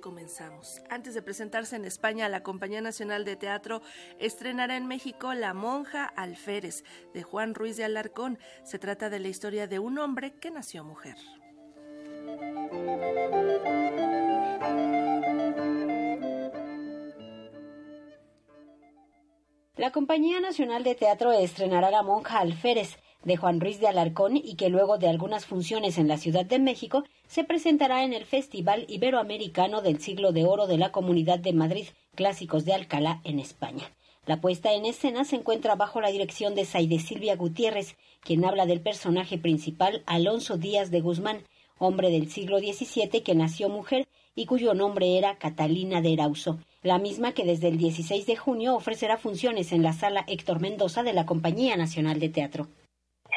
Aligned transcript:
comenzamos. 0.00 0.82
Antes 0.90 1.14
de 1.14 1.22
presentarse 1.22 1.76
en 1.76 1.84
España, 1.84 2.28
la 2.28 2.42
Compañía 2.42 2.80
Nacional 2.80 3.24
de 3.24 3.36
Teatro 3.36 3.80
estrenará 4.18 4.76
en 4.76 4.86
México 4.86 5.32
La 5.32 5.54
monja 5.54 6.04
Alférez 6.04 6.84
de 7.14 7.22
Juan 7.22 7.54
Ruiz 7.54 7.76
de 7.76 7.84
Alarcón. 7.84 8.38
Se 8.64 8.78
trata 8.78 9.08
de 9.08 9.18
la 9.18 9.28
historia 9.28 9.66
de 9.66 9.78
un 9.78 9.98
hombre 9.98 10.34
que 10.34 10.50
nació 10.50 10.84
mujer. 10.84 11.16
La 19.76 19.90
Compañía 19.90 20.40
Nacional 20.40 20.84
de 20.84 20.94
Teatro 20.94 21.32
estrenará 21.32 21.90
La 21.90 22.02
monja 22.02 22.40
Alférez 22.40 22.98
de 23.26 23.36
Juan 23.36 23.60
Ruiz 23.60 23.80
de 23.80 23.88
Alarcón 23.88 24.36
y 24.36 24.54
que 24.54 24.68
luego 24.68 24.98
de 24.98 25.08
algunas 25.08 25.46
funciones 25.46 25.98
en 25.98 26.06
la 26.06 26.16
Ciudad 26.16 26.46
de 26.46 26.60
México 26.60 27.02
se 27.26 27.42
presentará 27.42 28.04
en 28.04 28.12
el 28.12 28.24
Festival 28.24 28.86
Iberoamericano 28.88 29.82
del 29.82 30.00
Siglo 30.00 30.30
de 30.30 30.44
Oro 30.44 30.68
de 30.68 30.78
la 30.78 30.92
Comunidad 30.92 31.40
de 31.40 31.52
Madrid, 31.52 31.86
Clásicos 32.14 32.64
de 32.64 32.72
Alcalá, 32.72 33.20
en 33.24 33.40
España. 33.40 33.90
La 34.26 34.40
puesta 34.40 34.72
en 34.74 34.86
escena 34.86 35.24
se 35.24 35.34
encuentra 35.34 35.74
bajo 35.74 36.00
la 36.00 36.10
dirección 36.10 36.54
de 36.54 36.64
Saide 36.64 37.00
Silvia 37.00 37.34
Gutiérrez, 37.34 37.96
quien 38.20 38.44
habla 38.44 38.64
del 38.64 38.80
personaje 38.80 39.38
principal 39.38 40.04
Alonso 40.06 40.56
Díaz 40.56 40.92
de 40.92 41.00
Guzmán, 41.00 41.42
hombre 41.78 42.10
del 42.10 42.30
siglo 42.30 42.60
XVII 42.60 43.22
que 43.22 43.34
nació 43.34 43.68
mujer 43.68 44.06
y 44.36 44.46
cuyo 44.46 44.72
nombre 44.72 45.18
era 45.18 45.36
Catalina 45.36 46.00
de 46.00 46.12
Erauso, 46.12 46.60
la 46.82 46.98
misma 46.98 47.32
que 47.32 47.44
desde 47.44 47.66
el 47.66 47.76
16 47.76 48.24
de 48.24 48.36
junio 48.36 48.76
ofrecerá 48.76 49.16
funciones 49.16 49.72
en 49.72 49.82
la 49.82 49.94
sala 49.94 50.24
Héctor 50.28 50.60
Mendoza 50.60 51.02
de 51.02 51.12
la 51.12 51.26
Compañía 51.26 51.76
Nacional 51.76 52.20
de 52.20 52.28
Teatro 52.28 52.68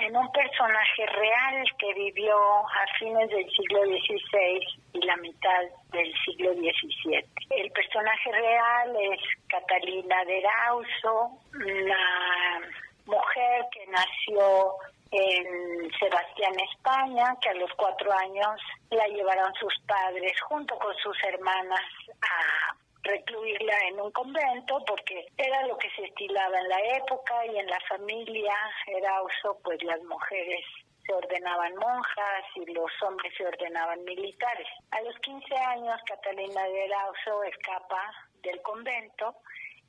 en 0.10 0.18
un 0.18 0.32
personaje 0.32 1.06
real 1.06 1.64
que 1.78 1.94
vivió 1.94 2.36
a 2.36 2.98
fines 2.98 3.30
del 3.30 3.48
siglo 3.52 3.84
XVI 3.86 4.60
y 4.94 5.06
la 5.06 5.16
mitad 5.18 5.62
del 5.92 6.12
siglo 6.26 6.52
XVII. 6.54 7.24
El 7.52 7.72
personaje 7.72 8.32
real 8.32 8.96
es 9.14 9.22
Catalina 9.48 10.26
de 10.26 10.42
Rauso, 10.42 11.30
una 11.54 12.60
mujer 13.06 13.66
que 13.72 13.86
nació 13.86 14.74
en 15.12 15.92
Sebastián, 16.00 16.54
España, 16.74 17.36
que 17.42 17.50
a 17.50 17.54
los 17.54 17.72
cuatro 17.74 18.12
años 18.12 18.60
la 18.90 19.08
llevaron 19.10 19.54
sus 19.60 19.74
padres 19.86 20.34
junto 20.42 20.76
con 20.80 20.96
sus 20.98 21.18
hermanas 21.24 21.86
a 22.22 22.69
recluirla 23.10 23.78
en 23.90 24.02
un 24.02 24.12
convento 24.12 24.84
porque 24.86 25.28
era 25.38 25.66
lo 25.68 25.78
que 25.78 25.90
se 25.92 26.04
estilaba 26.06 26.58
en 26.60 26.70
la 26.70 26.80
época 26.98 27.46
y 27.46 27.58
en 27.58 27.68
la 27.68 27.80
familia 27.88 28.56
era 28.88 29.22
uso 29.24 29.60
pues 29.64 29.82
las 29.84 30.02
mujeres 30.04 30.64
se 31.06 31.14
ordenaban 31.14 31.76
monjas 31.76 32.46
y 32.56 32.72
los 32.72 32.92
hombres 33.02 33.34
se 33.36 33.46
ordenaban 33.46 34.04
militares. 34.04 34.68
A 34.92 35.02
los 35.02 35.16
15 35.20 35.56
años 35.56 36.00
Catalina 36.06 36.64
de 36.64 36.86
Erauso 36.86 37.44
escapa 37.44 38.12
del 38.44 38.62
convento 38.62 39.36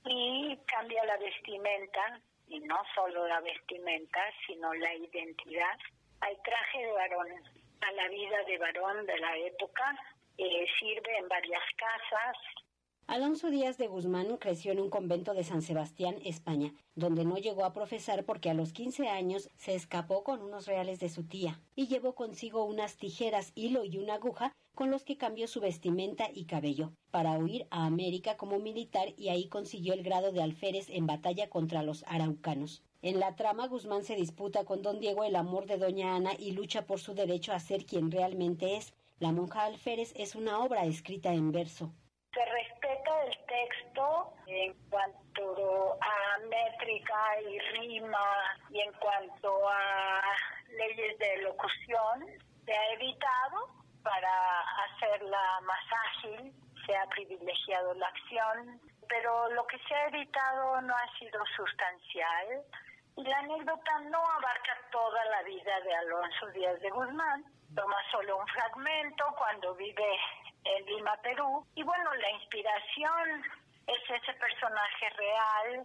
y 0.04 0.56
cambia 0.66 1.04
la 1.04 1.18
vestimenta 1.18 2.20
y 2.48 2.60
no 2.60 2.82
solo 2.94 3.28
la 3.28 3.41
vestimenta 3.41 4.20
sino 4.46 4.72
la 4.74 4.94
identidad 4.94 5.78
al 6.20 6.36
traje 6.42 6.78
de 6.86 6.92
varón, 6.92 7.28
a 7.80 7.92
la 7.92 8.08
vida 8.08 8.42
de 8.44 8.58
varón 8.58 9.06
de 9.06 9.18
la 9.18 9.36
época. 9.38 9.96
Eh, 10.38 10.66
sirve 10.78 11.18
en 11.18 11.28
varias 11.28 11.62
casas, 11.76 12.36
Alonso 13.11 13.50
Díaz 13.50 13.77
de 13.77 13.89
Guzmán 13.89 14.36
creció 14.36 14.70
en 14.70 14.78
un 14.78 14.89
convento 14.89 15.34
de 15.34 15.42
San 15.42 15.62
Sebastián, 15.62 16.14
España, 16.25 16.72
donde 16.94 17.25
no 17.25 17.39
llegó 17.39 17.64
a 17.64 17.72
profesar 17.72 18.25
porque 18.25 18.50
a 18.50 18.55
los 18.55 18.72
15 18.72 19.08
años 19.08 19.50
se 19.56 19.75
escapó 19.75 20.22
con 20.22 20.41
unos 20.41 20.69
reales 20.69 21.00
de 21.00 21.08
su 21.08 21.25
tía 21.25 21.58
y 21.75 21.88
llevó 21.88 22.14
consigo 22.14 22.62
unas 22.62 22.98
tijeras, 22.98 23.50
hilo 23.56 23.84
y 23.84 23.98
una 23.98 24.14
aguja 24.14 24.55
con 24.77 24.92
los 24.92 25.03
que 25.03 25.16
cambió 25.16 25.48
su 25.48 25.58
vestimenta 25.58 26.28
y 26.33 26.44
cabello 26.44 26.92
para 27.11 27.36
huir 27.36 27.66
a 27.70 27.84
América 27.84 28.37
como 28.37 28.60
militar 28.60 29.09
y 29.16 29.31
ahí 29.31 29.49
consiguió 29.49 29.93
el 29.93 30.04
grado 30.04 30.31
de 30.31 30.44
alférez 30.44 30.88
en 30.88 31.09
batalla 31.09 31.50
contra 31.50 31.82
los 31.82 32.04
araucanos. 32.06 32.84
En 33.03 33.19
la 33.19 33.34
trama, 33.34 33.66
Guzmán 33.66 34.04
se 34.04 34.15
disputa 34.15 34.65
con 34.65 34.82
don 34.82 35.00
Diego 35.00 35.25
el 35.25 35.34
amor 35.34 35.66
de 35.66 35.78
doña 35.78 36.15
Ana 36.15 36.34
y 36.38 36.53
lucha 36.53 36.87
por 36.87 37.00
su 37.00 37.15
derecho 37.15 37.53
a 37.53 37.59
ser 37.59 37.87
quien 37.87 38.12
realmente 38.12 38.76
es. 38.76 38.94
La 39.19 39.32
monja 39.32 39.65
alférez 39.65 40.12
es 40.15 40.37
una 40.37 40.60
obra 40.60 40.84
escrita 40.84 41.34
en 41.34 41.50
verso. 41.50 41.93
El 43.22 43.37
texto 43.47 44.32
en 44.47 44.75
cuanto 44.88 45.98
a 46.00 46.38
métrica 46.48 47.41
y 47.48 47.59
rima 47.59 48.59
y 48.71 48.81
en 48.81 48.93
cuanto 48.94 49.69
a 49.69 50.22
leyes 50.69 51.19
de 51.19 51.43
locución. 51.43 52.26
Se 52.65 52.72
ha 52.72 52.93
evitado 52.93 53.69
para 54.03 54.60
hacerla 54.84 55.60
más 55.62 55.84
ágil, 56.06 56.53
se 56.87 56.97
ha 56.97 57.06
privilegiado 57.06 57.94
la 57.94 58.06
acción, 58.06 58.81
pero 59.09 59.50
lo 59.50 59.66
que 59.66 59.78
se 59.78 59.94
ha 59.94 60.06
evitado 60.09 60.81
no 60.82 60.94
ha 60.94 61.19
sido 61.19 61.44
sustancial 61.56 62.65
y 63.16 63.25
la 63.25 63.38
anécdota 63.38 63.99
no 64.10 64.19
abarca 64.19 64.78
toda 64.93 65.25
la 65.26 65.43
vida 65.43 65.81
de 65.81 65.94
Alonso 65.94 66.47
Díaz 66.54 66.81
de 66.81 66.91
Guzmán, 66.91 67.44
toma 67.75 67.97
solo 68.10 68.38
un 68.38 68.47
fragmento 68.47 69.25
cuando 69.37 69.75
vive 69.75 70.19
en 70.65 70.87
Lima, 70.87 71.16
Perú. 71.22 71.66
Y 71.75 71.82
bueno, 71.82 72.15
la 72.15 72.31
inspiración 72.32 73.44
es 73.87 74.03
ese 74.10 74.32
personaje 74.34 75.10
real. 75.16 75.84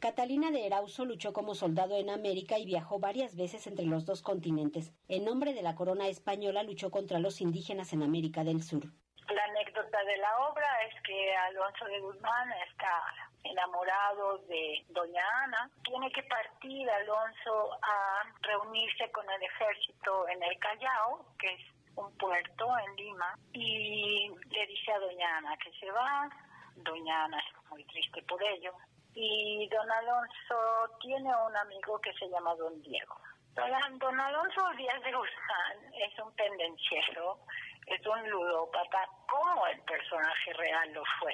Catalina 0.00 0.50
de 0.50 0.66
Erauso 0.66 1.04
luchó 1.04 1.32
como 1.32 1.54
soldado 1.54 1.96
en 1.96 2.10
América 2.10 2.58
y 2.58 2.66
viajó 2.66 2.98
varias 2.98 3.36
veces 3.36 3.66
entre 3.66 3.86
los 3.86 4.04
dos 4.04 4.22
continentes. 4.22 4.92
En 5.08 5.24
nombre 5.24 5.54
de 5.54 5.62
la 5.62 5.74
corona 5.74 6.08
española 6.08 6.62
luchó 6.62 6.90
contra 6.90 7.18
los 7.18 7.40
indígenas 7.40 7.92
en 7.92 8.02
América 8.02 8.44
del 8.44 8.62
Sur. 8.62 8.84
La 9.32 9.44
anécdota 9.44 10.04
de 10.04 10.16
la 10.18 10.38
obra 10.48 10.66
es 10.88 11.02
que 11.02 11.34
Alonso 11.34 11.84
de 11.86 12.00
Guzmán 12.00 12.52
está 12.68 13.02
enamorado 13.44 14.38
de 14.48 14.84
Doña 14.90 15.24
Ana. 15.44 15.70
Tiene 15.84 16.10
que 16.12 16.22
partir 16.24 16.90
Alonso 16.90 17.72
a 17.82 18.24
reunirse 18.42 19.10
con 19.12 19.24
el 19.30 19.42
ejército 19.42 20.28
en 20.28 20.42
el 20.42 20.58
Callao, 20.58 21.24
que 21.38 21.54
es 21.54 21.73
un 21.96 22.16
puerto 22.18 22.68
en 22.78 22.96
Lima 22.96 23.38
y 23.52 24.28
le 24.28 24.66
dice 24.66 24.92
a 24.92 24.98
doña 24.98 25.38
Ana 25.38 25.56
que 25.58 25.72
se 25.78 25.90
va. 25.90 26.28
Doña 26.76 27.24
Ana 27.24 27.38
es 27.38 27.70
muy 27.70 27.84
triste 27.84 28.22
por 28.22 28.42
ello. 28.42 28.72
Y 29.14 29.68
don 29.68 29.90
Alonso 29.90 30.98
tiene 31.00 31.30
un 31.36 31.56
amigo 31.56 32.00
que 32.00 32.12
se 32.14 32.28
llama 32.28 32.54
don 32.56 32.82
Diego. 32.82 33.16
Don 33.54 34.20
Alonso 34.20 34.70
Díaz 34.76 35.00
de 35.02 35.12
Guzmán 35.12 35.94
es 35.94 36.18
un 36.18 36.34
pendenciero, 36.34 37.38
es 37.86 38.04
un 38.04 38.28
ludópata, 38.28 39.08
como 39.28 39.66
el 39.68 39.80
personaje 39.82 40.52
real 40.54 40.92
lo 40.92 41.02
fue. 41.20 41.32